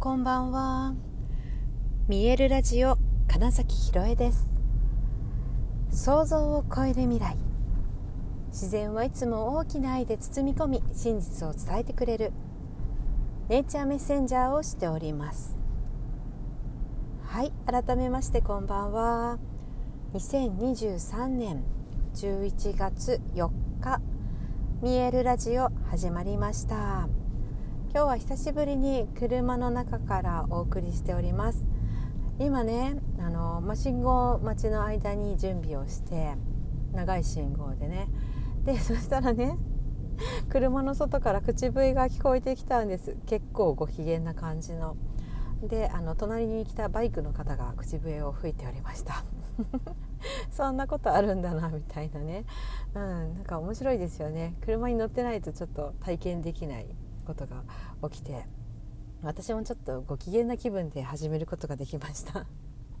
[0.00, 0.94] こんばんは。
[2.06, 4.46] 見えるラジオ金崎ひろえです。
[5.90, 7.36] 想像を超える未来。
[8.50, 12.32] 自然はいつも大きな愛で包み込み真実を伝えてくれる。
[13.48, 15.58] ネイチャーメッセンジャーをしております。
[17.24, 19.40] はい改めましてこんばんは。
[20.14, 21.64] 2023年
[22.14, 24.00] 11月4日
[24.80, 27.08] 見えるラジオ始まりました。
[27.90, 31.66] 今日は久しぶりに車の中からお送りしております。
[32.38, 36.34] 今ねあの、ま信号待ちの間に準備をして
[36.92, 38.08] 長い信号でね。
[38.64, 39.56] で そしたらね
[40.50, 43.16] 車の外から口笛が聞こえてきたんです。
[43.24, 44.96] 結構ご機嫌な感じの。
[45.62, 49.24] であの隣に来たバイクの方が口笛を吹いておりました。
[50.52, 52.44] そんなことあるんだなみたいなね、
[52.94, 54.54] うん、なんか面白いですよね。
[54.60, 56.86] 車に乗ってないとちょっと体験できない。
[57.28, 57.62] ことが
[58.08, 58.46] 起きて
[59.22, 62.46] 私もちょっとご機嫌な気分で始めることができました。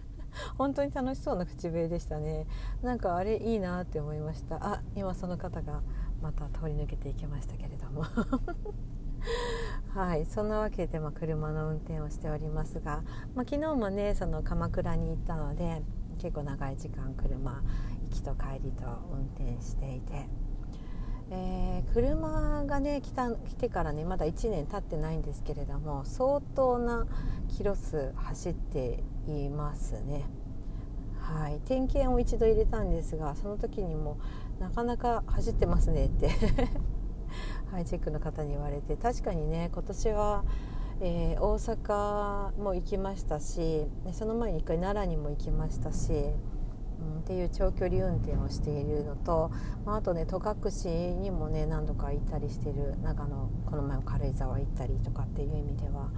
[0.56, 2.46] 本当に楽しそうな口笛でしたね。
[2.82, 4.56] なんかあれいいなって思いました。
[4.60, 5.82] あ今その方が
[6.22, 8.04] また通り抜けていきましたけれども。
[9.94, 13.02] はいそんなわけで、まあ、車の運転をしておりますが、
[13.34, 15.82] まあ、昨日もねその鎌倉に行ったので
[16.18, 17.62] 結構長い時間車
[18.04, 20.28] 行きと帰りと運転していて
[21.30, 27.06] えー、車がね来た来てからねまだ1年経ってないんですけれども相当な
[27.56, 30.24] キロ数走っていますね。
[31.18, 34.16] はい、点検を一度入れたんですがその時にも
[34.60, 36.30] なかなか走ってますねって
[37.72, 40.44] はい、チェックの方に言われて確かにね今年は、
[41.00, 46.30] えー、大阪も行きましたしその前に1回奈良にも行きましたし
[47.00, 49.50] うん、っていう長距離運転をしているのと、
[49.84, 56.10] まあ、あとね戸隠にもね何度か行ったりしてる長野この前も軽井沢行ったりとかっていう意味では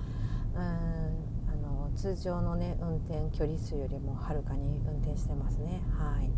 [0.54, 5.82] うんあの通常のね運転距離数よりもはるかに運転してますね。
[5.98, 6.28] はい、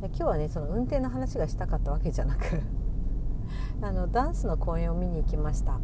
[0.00, 2.60] で今日はねその運転の話がしたかったわけじゃなく
[3.82, 5.80] あのダンスの公演を見に行きました。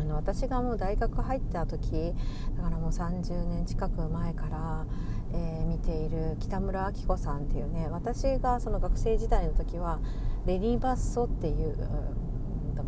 [0.00, 2.14] あの私がもう大学入った時
[2.56, 4.86] だからもう30年近く前から、
[5.34, 10.00] えー、見ている北村明子さんっていうね私がその学生時代の時は
[10.46, 11.76] レリーバッソっていう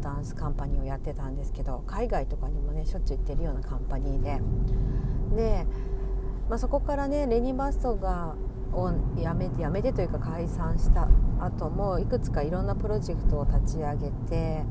[0.00, 4.40] ダンスカンパニーをやってたんですけど海外とかにもねしょっちゅう行ってるようなカンパニーで
[5.36, 5.66] で、
[6.48, 8.34] まあ、そこからねレニー・バッソが
[8.72, 8.90] を
[9.20, 11.08] やめてやめてというか解散した
[11.40, 14.64] 後もいくつかいろんなプロジェクトを立ち上げて。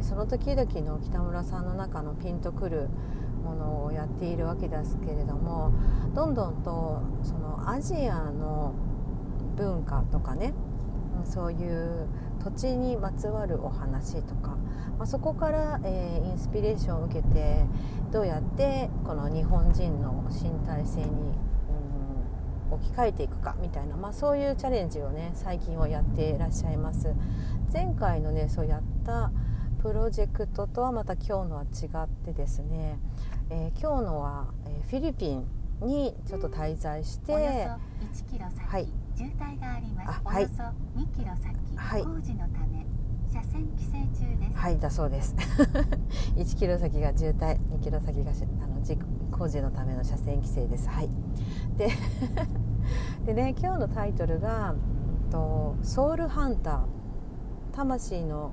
[0.00, 2.88] ー、その時々の北村さんの中のピンとくる
[3.44, 5.72] ものをやっているわけですけれども
[6.14, 8.74] どんどんとそのアジアの
[9.56, 10.52] 文化とかね
[11.24, 12.08] そういう
[12.42, 14.56] 土地にまつわるお話とか、
[14.98, 17.64] まあ、そこから、えー、インスピレーションを受けて
[18.12, 21.06] どうやってこの日本人の身体性に、
[22.70, 27.14] うん、置き換えていくかみたいな、まあ、そういうチャレンジをね最近はやっていらっしゃいます。
[27.72, 29.30] 前回のねそうやった
[29.82, 32.98] プロジェクトとはまた今日のは違ってですね、
[33.48, 35.46] えー、今日のは、えー、フィリピン
[35.82, 40.20] にちょっと滞在しておよそ1キロ先、はい、渋滞があります。
[40.24, 40.62] はい、およそ
[40.98, 42.84] 2キロ先、はい、工事のため
[43.30, 44.58] 車線規制中です。
[44.58, 45.36] はいだそうです。
[46.34, 50.88] 1キロ先が渋滞2キロ先があの工事のための車線規制です。
[50.88, 51.08] はい。
[51.76, 51.90] で
[53.26, 54.74] でね今日のタイトルが
[55.30, 56.80] と「ソウルハンター」
[57.72, 58.50] 魂の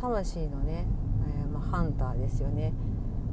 [0.00, 0.86] 魂のね、
[1.26, 2.72] えー、まあ、ハンターですよね。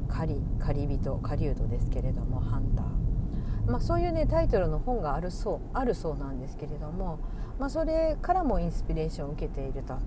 [0.08, 7.20] 狩り狩り人狩人ですけれどもハンター、まあ、そういうねタイトルの本があるそうあるそうなんですけれども、
[7.60, 9.98] まあ、それからもインスピレーションを受けていると。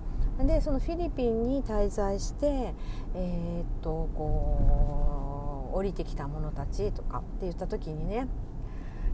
[0.45, 2.73] でそのフィリピンに滞在して
[3.13, 8.29] えー、っとこう降りてきた者たちとかって言った時にね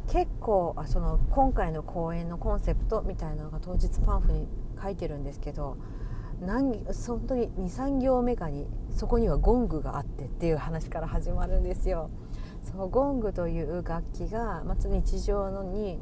[0.08, 4.48] 結構あその今回の公演のコンセプトみたいなのが当日パンフに
[4.80, 5.78] 書いてるんですけど
[6.42, 12.10] 何本当に23行目かにそこにはゴングがあってっていう話から始まるんですよ。
[12.64, 16.00] そうゴングという楽器が、まず日常のに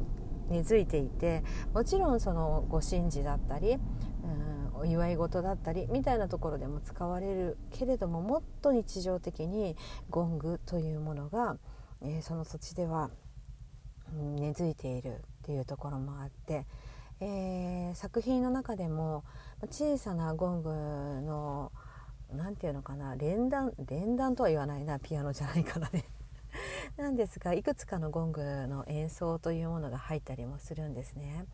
[0.50, 1.44] 根付いていて
[1.74, 3.80] もちろんそのご神事だったり、うん、
[4.76, 9.76] お祝い事だったりみたいなところでも使われるけれどももっと日常的に
[10.10, 11.58] ゴングというものが、
[12.02, 13.10] えー、その土地では、
[14.14, 16.66] うん、根付いているっていうところもあって。
[17.20, 19.24] えー、作品の中でも
[19.70, 20.70] 小さなゴング
[21.22, 21.72] の
[22.32, 26.06] 何て言うのかな連弾連弾とは言わないなピアノじゃないからね
[26.98, 31.46] なんですがいくつかのゴングの演奏というものが入ったりもするんですね。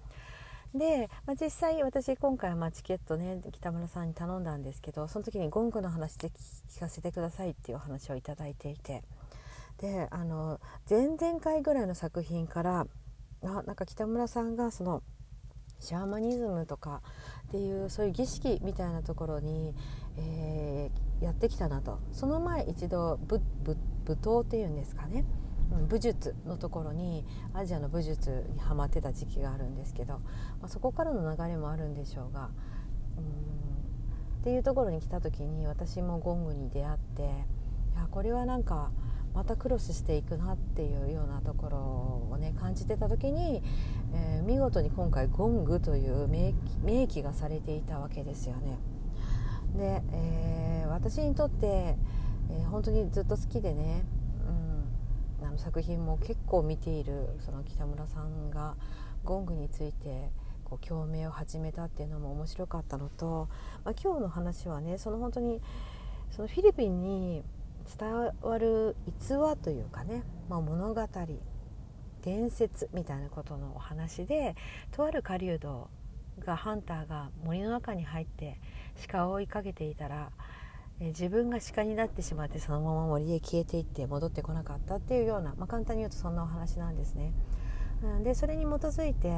[0.74, 9.04] で、まあ、実際私今回はチケットね北村さんに頼んだんですけどその時にゴングの話で聞かせてくださいっていうお話をいただいていて
[9.80, 12.86] であの前々回ぐらいの作品から
[13.44, 15.02] あなんか北村さんがその
[15.80, 17.02] シャーマニズムとか
[17.48, 19.74] っていうそういう儀式みたいなところに、
[20.18, 22.00] えー、やってきたなと。
[22.12, 23.42] その前一度武
[24.06, 25.26] 闘っていうんですかね。
[25.88, 30.22] 武術のところにアジアの武術にはまってた時期があるんですけど、ま
[30.64, 32.50] あ、そこからの流れもあるんでしょうが
[33.18, 33.60] うん
[34.42, 37.26] っていうところに来た時に私もゴングに出会ってい
[37.96, 38.92] やこれはなんか
[39.34, 41.78] またクロスしていくなっていうようなところ
[42.32, 43.62] をね感じてた時に、
[44.14, 46.28] えー、見事に今回ゴングという
[46.84, 48.80] 名記がされていたわけですよね。
[49.76, 51.96] で、えー、私にとって、
[52.50, 54.04] えー、本当にずっと好きでね
[55.40, 58.76] うんあの作品も結構見ているその北村さんが
[59.24, 60.32] ゴングについて
[60.64, 63.48] こう共鳴を始めたっていうのも面白かったのと、
[63.84, 65.62] まあ、今日の話はねその本当に
[66.32, 67.44] そのフィリピンに
[67.98, 71.08] 伝わる逸話というかね、まあ、物語
[72.22, 74.56] 伝説みたいなことのお話で
[74.92, 75.90] とある狩人
[76.40, 78.60] がハンターが森の中に入って
[79.08, 80.32] 鹿を追いかけていたら
[81.00, 87.34] 自分が鹿になってしまってそのまま森へ消えていって戻ってこなかったっていうような、まあ、簡単に言うとそんなお話なんですね。
[88.24, 89.30] でそれに基づいて、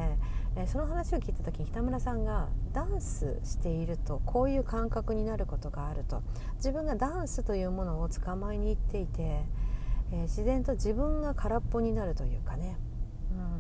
[0.56, 6.22] えその話を聞いた時に北村さんがダンスしているとこういう感覚になることがあると。
[6.58, 9.44] 自分がダンスというものを捕まえに行っていて、
[10.12, 12.78] え自然と自分が空っぽになるというかね、
[13.32, 13.60] うん、っ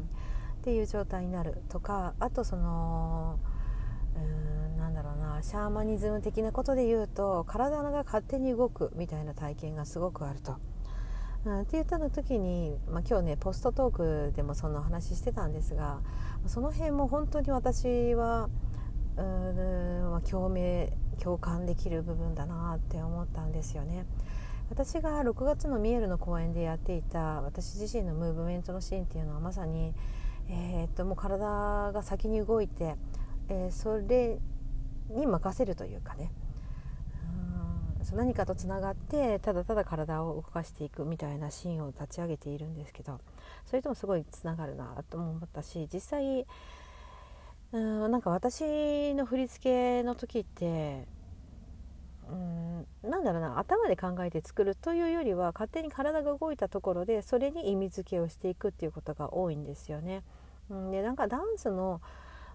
[0.64, 1.64] ていう状態になる。
[1.70, 3.40] とかあとその
[4.16, 10.58] うーんなんだろうなシャーマニズム的なことで言うと体が勝手に動くみたいな体験がすごくあると。
[11.44, 16.00] って言ったの時に、まあ、今日ねポストトークでもそんな話してたんですが
[16.46, 18.50] その辺も本当に私は
[19.18, 20.90] うん、共鳴
[21.20, 24.06] 共感できる部分だなって思ったんですよね。
[24.70, 29.94] 私が6月のミエルの公演でやっていた私自身のムーブメントのシーンっていうのはまさに、
[30.50, 32.96] えー、っともう体が先に動いて
[33.52, 34.40] えー、それ
[35.10, 36.32] に任せるというかね
[38.12, 43.19] う何かとつながってただただ体を動かしていくみたいなシーンを立ち上げているんですけど
[43.66, 46.46] それともすごいつながるなと思ったし実際
[47.74, 51.08] うんなんか私の振り付けの時って
[52.30, 60.24] うんなんだろうな頭で考えて作るというよりは勝手に体が動いたところでそれに意味付けをしていくっていうことが多いんですよね。
[60.69, 62.02] うん、でなんかダンスの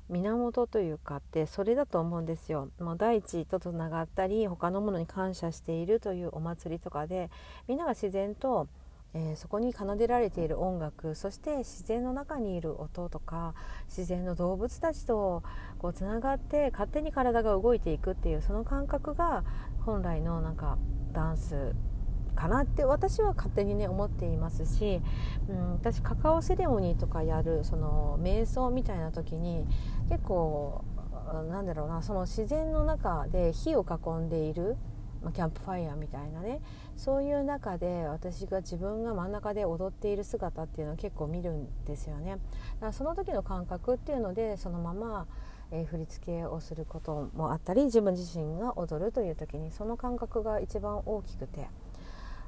[0.08, 2.69] 源というかってそれだと思うんですよ。
[2.81, 7.31] もう大地とつながったり他のものに感謝しているというお祭りとかで
[7.67, 8.69] みんなが自然と、
[9.14, 13.55] えー、そこに奏でられている音楽そして自然の中にいる音とか
[13.88, 15.43] 自然の動物たちと
[15.79, 19.44] こうつながって勝手に体が動いていくっていうその感覚が
[19.85, 20.79] 本来のなんか
[21.12, 21.75] ダンス
[22.37, 25.00] かなって私は勝手にね思っていますし、
[25.49, 29.67] うん、私カカオセレモニーとかやるその瞑想みたいな時に
[30.08, 30.85] 結構
[31.50, 34.76] なんだろうなその自然の中で火を囲んでいる、
[35.23, 36.61] まあ、キャンプファイヤーみたいなね
[36.97, 42.31] そういう中で私が自分が真ん中で踊っている姿っていうのを結構見るんですよね。
[42.31, 45.26] だからその時の感覚っていうのでそのまま
[45.73, 51.69] えー、振り付けをすることもあったり自分自身が踊るという時にその感覚が一番大きくて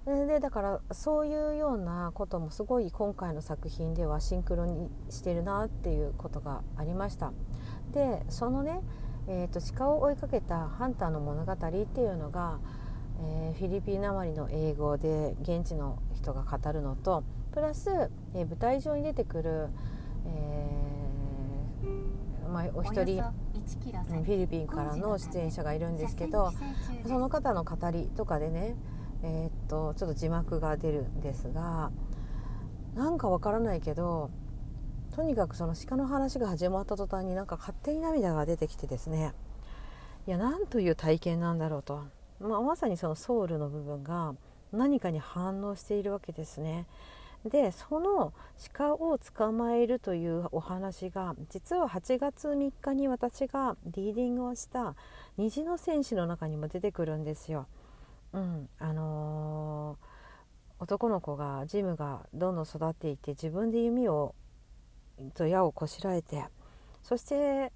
[0.08, 7.32] でだからそういうようなこともすごい今回の作品ではシンクロにしてるなっていうことがありました。
[7.92, 8.80] でそのね、
[9.26, 12.58] えーと、鹿を追いかけたハンターの物語っていうのが、
[13.20, 17.90] えー、フィリピンなまりの英語で現地の人が語るのとプラス、
[18.34, 19.68] えー、舞台上に出てくる、
[20.26, 26.52] えーまあ、お一人フィリピンからの出演者がいるんですけど
[27.06, 28.74] その方の語りとかでね
[29.22, 31.90] えー、っとちょっと字幕が出るんですが
[32.94, 34.30] なんかわからないけど
[35.14, 39.32] とにかくその鹿の話が始まった途端になんか勝手に涙が出てきてですね
[40.26, 42.04] いやなんという体験なんだろうと、
[42.40, 44.34] まあ、まさにそのソウルの部分が
[44.72, 46.86] 何かに反応しているわけですね。
[47.44, 48.32] でその
[48.72, 54.96] 鹿を捕まえるというお話が実は8月3日に私がリーディングをした
[55.36, 57.66] 虹の戦士の中にも出てくるんですよ。
[58.32, 64.34] うんあのー、男の子がジムがどんどん育っていって自分で弓を
[65.34, 66.44] と矢をこしらえて
[67.02, 67.72] そして、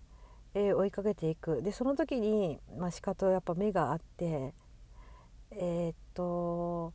[0.55, 1.63] えー、追いかけていく。
[1.63, 4.55] でその時に、まあ、鹿とやっぱ目があって
[5.51, 6.93] えー、っと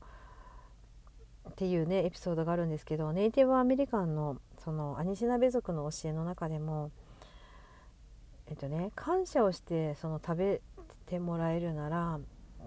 [1.49, 6.91] っていうねエピソードがあるんですけどネイティブアメリカンのそのアニシナベ族の教えの中でも
[8.47, 10.61] えっとね感謝をしてその食べ
[11.05, 12.19] てもらえるなら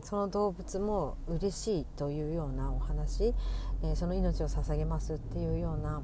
[0.03, 3.35] その動物も嬉しいというようなお話、
[3.83, 6.03] え、その命を捧げますっていうような、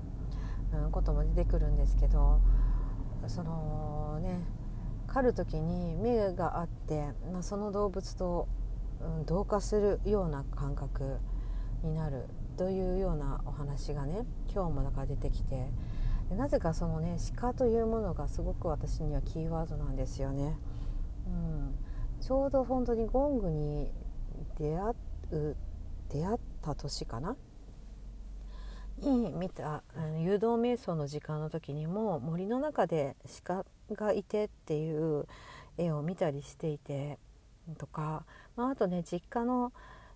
[0.85, 2.40] うん、ことも出てくるんですけど
[3.28, 4.45] そのね
[5.07, 8.49] 狩る時に目があって、まあ、その動物と、
[9.00, 11.19] うん、同化するような感覚
[11.83, 12.26] になる
[12.57, 15.71] というようなお話がね今日もだか出てきて
[16.35, 20.59] なぜかそのね鹿というものがすごく私にはキーワードなんですよね。
[21.26, 21.65] うん、
[22.20, 23.90] ちょうど本当にゴングに
[24.58, 24.90] 出会
[25.32, 25.56] う
[26.08, 27.37] 出会った年かな？
[28.99, 29.82] に見た
[30.18, 35.26] 誘導瞑想の時間の時にも森の中で鹿がいてっていう
[35.76, 37.18] 絵を見たりしていて
[37.76, 38.25] とか、
[38.56, 39.73] まあ、あとね実家の、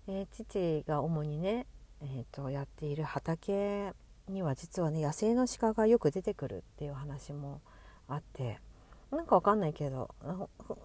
[0.07, 1.67] えー、父が主にね、
[2.01, 3.93] えーと、やっている畑
[4.27, 7.61] には実はね野生の鹿がよく出てくるっていう話も
[8.07, 8.59] あって。
[9.11, 10.09] なんかわかんないけど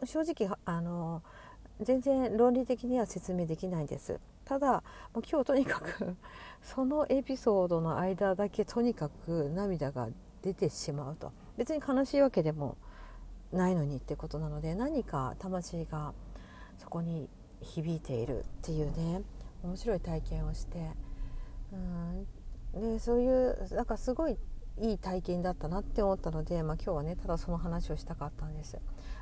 [0.04, 1.22] 正直あの
[1.80, 4.18] 全然論理的には説明できないです。
[4.44, 6.16] ただもう今日とにかく
[6.62, 10.08] そのエピソードの間だけとにかく涙が
[10.42, 11.32] 出てしまうと。
[11.56, 12.76] 別に悲しいわけでも
[13.52, 16.12] ないのにってことなので何か魂が
[16.78, 17.28] そこに
[17.60, 19.22] 響いているっていうね
[19.62, 20.90] 面白い体験をして
[21.72, 22.26] うん。
[22.74, 24.38] でそういうなんかすごい
[24.78, 28.78] いい体験だったなって思ったので、まあ、今日はねただその話をしたかったんです。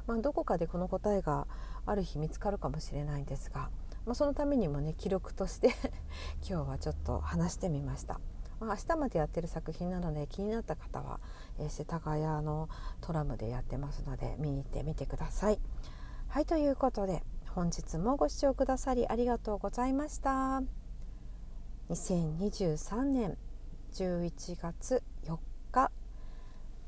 [0.06, 1.46] まあ、どこかでこの答えが
[1.86, 3.70] ある日見つかるかもしれないんですが、
[4.04, 5.68] まあ、そのためにもね記録として
[6.48, 8.20] 今日はちょっと話してみました。
[8.60, 11.20] まあ、明日までやってる作品なので気になった方は、
[11.58, 12.68] えー、世田谷の
[13.00, 15.58] トラムでやってますので見に行ってみてください。
[16.28, 20.62] はいということで本日もご視聴くださりありがとうございました。
[21.90, 23.38] 2023年
[23.94, 25.38] 11月4
[25.70, 25.92] 日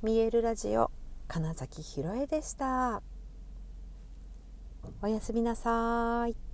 [0.03, 0.91] 見えるラジオ
[1.29, 3.01] 金崎ひろえでした。
[5.01, 6.46] おやすみなさい。